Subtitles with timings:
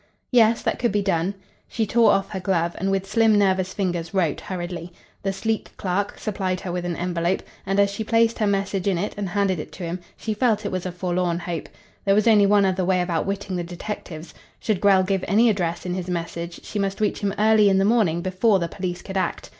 [0.31, 1.35] "Yes, that could be done."
[1.69, 4.91] She tore off her glove, and with slim, nervous fingers wrote hurriedly.
[5.21, 8.97] The sleek clerk supplied her with an envelope, and as she placed her message in
[8.97, 11.69] it and handed it to him she felt it was a forlorn hope.
[12.03, 14.33] There was only one other way of outwitting the detectives.
[14.59, 17.85] Should Grell give any address in his message, she must reach him early in the
[17.85, 19.49] morning before the police could act.